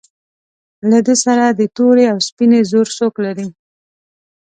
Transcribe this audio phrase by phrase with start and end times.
[0.89, 3.47] له ده سره د تورې او سپینې زور څوک لري.